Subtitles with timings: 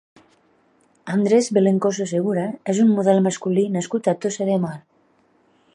[1.15, 4.75] Andrés Velencoso Segura és un model masculí nascut a Tossa de Mar.